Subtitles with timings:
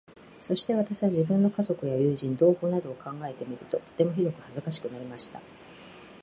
[0.41, 5.39] そして私は、自分の家族や友人、同胞などを考えてみると、とてもひどく恥かしくなりました。